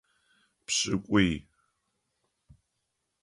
Пшӏыкӏуи. 0.65 1.29